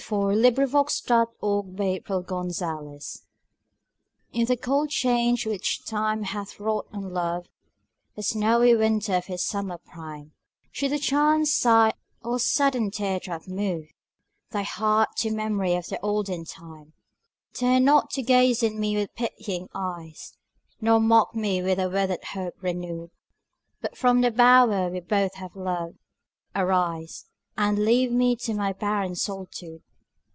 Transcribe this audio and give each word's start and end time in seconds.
Caroline 0.07 0.41
Norton 0.41 0.55
The 0.57 2.03
Cold 2.03 2.51
Change 2.51 2.57
IN 4.33 4.45
the 4.45 4.57
cold 4.57 4.89
change 4.89 5.45
which 5.45 5.85
time 5.85 6.23
hath 6.23 6.59
wrought 6.59 6.87
on 6.91 7.13
love 7.13 7.45
(The 8.15 8.23
snowy 8.23 8.75
winter 8.75 9.13
of 9.15 9.27
his 9.27 9.45
summer 9.45 9.77
prime), 9.77 10.31
Should 10.71 10.91
a 10.91 10.97
chance 10.99 11.53
sigh 11.53 11.93
or 12.23 12.39
sudden 12.39 12.89
tear 12.91 13.19
drop 13.19 13.47
move 13.47 13.85
Thy 14.49 14.63
heart 14.63 15.15
to 15.17 15.29
memory 15.31 15.75
of 15.75 15.85
the 15.85 15.99
olden 16.01 16.43
time; 16.45 16.91
Turn 17.53 17.85
not 17.85 18.09
to 18.13 18.23
gaze 18.23 18.63
on 18.63 18.79
me 18.79 18.95
with 18.97 19.13
pitying 19.15 19.69
eyes, 19.75 20.35
Nor 20.81 20.99
mock 20.99 21.35
me 21.35 21.61
with 21.61 21.79
a 21.79 21.89
withered 21.89 22.23
hope 22.33 22.55
renewed; 22.59 23.11
But 23.81 23.95
from 23.95 24.19
the 24.21 24.31
bower 24.31 24.89
we 24.89 24.99
both 24.99 25.35
have 25.35 25.55
loved, 25.55 25.99
arise 26.55 27.27
And 27.55 27.85
leave 27.85 28.11
me 28.11 28.35
to 28.37 28.53
my 28.55 28.73
barren 28.73 29.15
solitude! 29.15 29.83